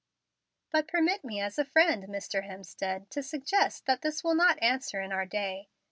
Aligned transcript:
But 0.71 0.87
permit 0.87 1.23
me 1.23 1.39
as 1.41 1.59
a 1.59 1.63
friend, 1.63 2.05
Mr. 2.05 2.43
Hemstead, 2.47 3.07
to 3.11 3.21
suggest 3.21 3.85
that 3.85 4.01
this 4.01 4.23
will 4.23 4.33
not 4.33 4.57
answer 4.59 4.99
in 4.99 5.11
our 5.11 5.27
day. 5.27 5.69